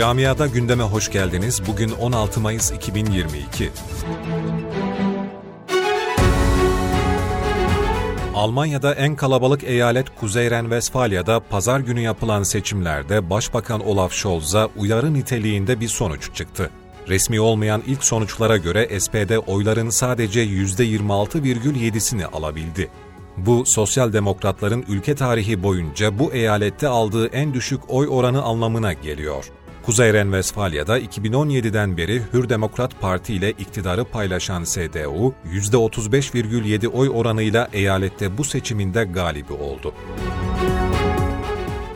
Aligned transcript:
Camiada 0.00 0.46
gündeme 0.46 0.82
hoş 0.82 1.10
geldiniz. 1.10 1.62
Bugün 1.66 1.90
16 1.90 2.40
Mayıs 2.40 2.72
2022. 2.72 3.70
Almanya'da 8.34 8.94
en 8.94 9.16
kalabalık 9.16 9.64
eyalet 9.64 10.06
Kuzey 10.20 10.50
Ren-Vesfalya'da 10.50 11.40
pazar 11.40 11.80
günü 11.80 12.00
yapılan 12.00 12.42
seçimlerde 12.42 13.30
Başbakan 13.30 13.86
Olaf 13.86 14.12
Scholz'a 14.12 14.68
uyarı 14.76 15.14
niteliğinde 15.14 15.80
bir 15.80 15.88
sonuç 15.88 16.34
çıktı. 16.34 16.70
Resmi 17.08 17.40
olmayan 17.40 17.82
ilk 17.86 18.04
sonuçlara 18.04 18.56
göre 18.56 19.00
SPD 19.00 19.36
oyların 19.46 19.90
sadece 19.90 20.44
%26,7'sini 20.44 22.26
alabildi. 22.26 22.90
Bu 23.36 23.66
sosyal 23.66 24.12
demokratların 24.12 24.84
ülke 24.88 25.14
tarihi 25.14 25.62
boyunca 25.62 26.18
bu 26.18 26.32
eyalette 26.32 26.88
aldığı 26.88 27.26
en 27.26 27.54
düşük 27.54 27.80
oy 27.88 28.08
oranı 28.10 28.42
anlamına 28.42 28.92
geliyor. 28.92 29.50
Kuzey 29.90 30.12
Ren-Vesfalya'da 30.12 30.98
2017'den 30.98 31.96
beri 31.96 32.22
Hür 32.32 32.48
Demokrat 32.48 33.00
Parti 33.00 33.34
ile 33.34 33.50
iktidarı 33.50 34.04
paylaşan 34.04 34.64
CDU, 34.64 35.34
%35,7 35.52 36.88
oy 36.88 37.10
oranıyla 37.14 37.68
eyalette 37.72 38.38
bu 38.38 38.44
seçiminde 38.44 39.04
galibi 39.04 39.52
oldu. 39.52 39.94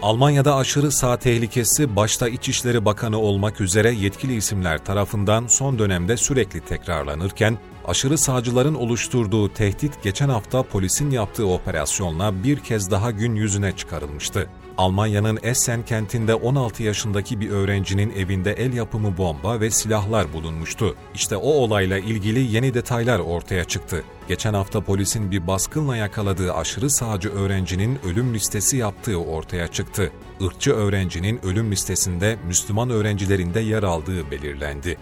Almanya'da 0.03 0.57
aşırı 0.57 0.93
sağ 0.93 1.17
tehlikesi 1.17 1.97
başta 1.97 2.29
İçişleri 2.29 2.85
Bakanı 2.85 3.19
olmak 3.19 3.61
üzere 3.61 3.91
yetkili 3.93 4.37
isimler 4.37 4.85
tarafından 4.85 5.47
son 5.47 5.79
dönemde 5.79 6.17
sürekli 6.17 6.61
tekrarlanırken, 6.61 7.59
aşırı 7.85 8.19
sağcıların 8.19 8.75
oluşturduğu 8.75 9.53
tehdit 9.53 10.03
geçen 10.03 10.29
hafta 10.29 10.63
polisin 10.63 11.11
yaptığı 11.11 11.47
operasyonla 11.47 12.45
bir 12.45 12.59
kez 12.59 12.91
daha 12.91 13.11
gün 13.11 13.35
yüzüne 13.35 13.77
çıkarılmıştı. 13.77 14.49
Almanya'nın 14.79 15.39
Essen 15.43 15.85
kentinde 15.85 16.35
16 16.35 16.83
yaşındaki 16.83 17.41
bir 17.41 17.51
öğrencinin 17.51 18.11
evinde 18.11 18.53
el 18.53 18.73
yapımı 18.73 19.19
bomba 19.19 19.61
ve 19.61 19.71
silahlar 19.71 20.33
bulunmuştu. 20.33 20.97
İşte 21.15 21.37
o 21.37 21.51
olayla 21.51 21.99
ilgili 21.99 22.41
yeni 22.41 22.75
detaylar 22.75 23.19
ortaya 23.19 23.65
çıktı. 23.65 24.05
Geçen 24.29 24.55
hafta 24.55 24.81
polisin 24.81 25.31
bir 25.31 25.47
baskınla 25.47 25.97
yakaladığı 25.97 26.55
aşırı 26.55 26.91
sağcı 26.91 27.33
öğrencinin 27.33 27.99
ölüm 28.05 28.35
listesi 28.35 28.77
yaptığı 28.77 29.17
ortaya 29.17 29.69
çıktı. 29.69 30.13
Irkçı 30.41 30.73
öğrencinin 30.73 31.41
ölüm 31.45 31.73
listesinde 31.73 32.37
Müslüman 32.47 32.91
öğrencilerin 32.91 33.55
de 33.55 33.61
yer 33.61 33.83
aldığı 33.83 34.31
belirlendi. 34.31 34.99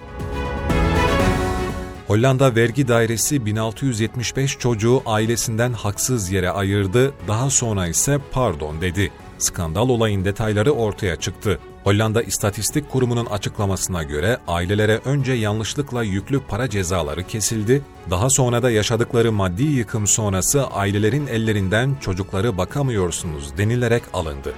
Hollanda 2.07 2.57
Vergi 2.57 2.89
Dairesi 2.89 3.47
1675 3.47 4.59
çocuğu 4.59 5.03
ailesinden 5.07 5.73
haksız 5.73 6.31
yere 6.31 6.51
ayırdı, 6.51 7.15
daha 7.29 7.51
sonra 7.51 7.87
ise 7.87 8.19
pardon 8.33 8.81
dedi. 8.81 9.11
Skandal 9.43 9.89
olayın 9.89 10.25
detayları 10.25 10.73
ortaya 10.73 11.17
çıktı. 11.17 11.59
Hollanda 11.85 12.23
İstatistik 12.23 12.91
Kurumu'nun 12.91 13.27
açıklamasına 13.27 14.03
göre 14.03 14.39
ailelere 14.49 15.01
önce 15.05 15.33
yanlışlıkla 15.33 16.03
yüklü 16.03 16.41
para 16.41 16.71
cezaları 16.71 17.27
kesildi, 17.27 17.83
daha 18.11 18.31
sonra 18.31 18.63
da 18.63 18.71
yaşadıkları 18.71 19.33
maddi 19.33 19.63
yıkım 19.63 20.07
sonrası 20.07 20.67
ailelerin 20.67 21.27
ellerinden 21.27 21.97
çocukları 22.01 22.59
bakamıyorsunuz 22.59 23.59
denilerek 23.59 24.03
alındı. 24.13 24.55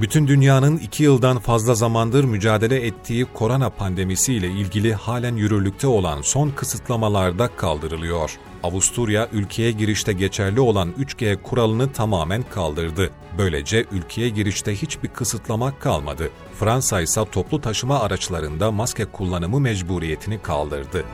Bütün 0.00 0.26
dünyanın 0.26 0.76
iki 0.76 1.02
yıldan 1.02 1.38
fazla 1.38 1.74
zamandır 1.74 2.24
mücadele 2.24 2.86
ettiği 2.86 3.24
korona 3.24 3.70
pandemisi 3.70 4.34
ile 4.34 4.48
ilgili 4.48 4.94
halen 4.94 5.36
yürürlükte 5.36 5.86
olan 5.86 6.22
son 6.22 6.50
kısıtlamalar 6.50 7.38
da 7.38 7.56
kaldırılıyor. 7.56 8.38
Avusturya, 8.62 9.28
ülkeye 9.32 9.72
girişte 9.72 10.12
geçerli 10.12 10.60
olan 10.60 10.92
3G 10.98 11.42
kuralını 11.42 11.92
tamamen 11.92 12.42
kaldırdı. 12.42 13.10
Böylece 13.38 13.84
ülkeye 13.92 14.28
girişte 14.28 14.74
hiçbir 14.74 15.08
kısıtlama 15.08 15.78
kalmadı. 15.78 16.30
Fransa 16.58 17.00
ise 17.00 17.24
toplu 17.32 17.60
taşıma 17.60 18.00
araçlarında 18.00 18.70
maske 18.70 19.04
kullanımı 19.04 19.60
mecburiyetini 19.60 20.42
kaldırdı. 20.42 21.04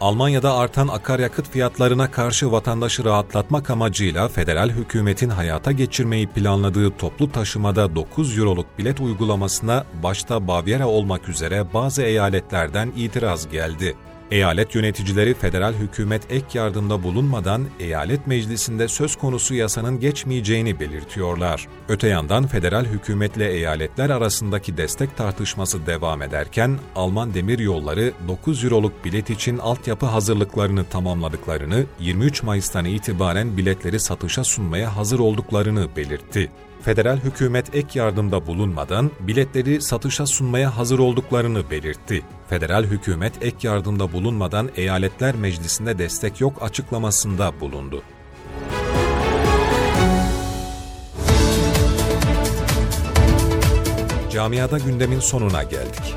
Almanya'da 0.00 0.54
artan 0.54 0.88
akaryakıt 0.88 1.50
fiyatlarına 1.50 2.10
karşı 2.10 2.52
vatandaşı 2.52 3.04
rahatlatmak 3.04 3.70
amacıyla 3.70 4.28
federal 4.28 4.70
hükümetin 4.70 5.28
hayata 5.28 5.72
geçirmeyi 5.72 6.26
planladığı 6.26 6.90
toplu 6.90 7.32
taşımada 7.32 7.94
9 7.94 8.38
euroluk 8.38 8.66
bilet 8.78 9.00
uygulamasına 9.00 9.84
başta 10.02 10.48
Bavyera 10.48 10.88
olmak 10.88 11.28
üzere 11.28 11.74
bazı 11.74 12.02
eyaletlerden 12.02 12.92
itiraz 12.96 13.48
geldi. 13.48 13.96
Eyalet 14.34 14.74
yöneticileri 14.74 15.34
federal 15.34 15.74
hükümet 15.74 16.22
ek 16.30 16.46
yardımda 16.58 17.02
bulunmadan 17.02 17.66
eyalet 17.80 18.26
meclisinde 18.26 18.88
söz 18.88 19.16
konusu 19.16 19.54
yasanın 19.54 20.00
geçmeyeceğini 20.00 20.80
belirtiyorlar. 20.80 21.68
Öte 21.88 22.08
yandan 22.08 22.46
federal 22.46 22.84
hükümetle 22.84 23.52
eyaletler 23.52 24.10
arasındaki 24.10 24.76
destek 24.76 25.16
tartışması 25.16 25.86
devam 25.86 26.22
ederken 26.22 26.78
Alman 26.96 27.34
demir 27.34 27.58
yolları 27.58 28.12
9 28.28 28.64
euroluk 28.64 29.04
bilet 29.04 29.30
için 29.30 29.58
altyapı 29.58 30.06
hazırlıklarını 30.06 30.84
tamamladıklarını, 30.84 31.84
23 32.00 32.42
Mayıs'tan 32.42 32.84
itibaren 32.84 33.56
biletleri 33.56 34.00
satışa 34.00 34.44
sunmaya 34.44 34.96
hazır 34.96 35.18
olduklarını 35.18 35.88
belirtti 35.96 36.50
federal 36.84 37.16
hükümet 37.16 37.74
ek 37.74 37.98
yardımda 37.98 38.46
bulunmadan 38.46 39.10
biletleri 39.20 39.80
satışa 39.80 40.26
sunmaya 40.26 40.76
hazır 40.76 40.98
olduklarını 40.98 41.70
belirtti. 41.70 42.22
Federal 42.48 42.84
hükümet 42.84 43.32
ek 43.42 43.68
yardımda 43.68 44.12
bulunmadan 44.12 44.70
eyaletler 44.76 45.34
meclisinde 45.36 45.98
destek 45.98 46.40
yok 46.40 46.62
açıklamasında 46.62 47.60
bulundu. 47.60 48.02
Camiada 54.32 54.78
gündemin 54.78 55.20
sonuna 55.20 55.62
geldik. 55.62 56.14